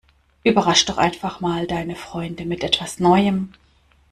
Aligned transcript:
Überrasch' 0.43 0.85
doch 0.85 0.97
einfach 0.97 1.41
mal 1.41 1.67
deine 1.67 1.95
Freunde 1.95 2.43
mit 2.45 2.63
etwas 2.63 2.97
Neuem! 2.99 3.53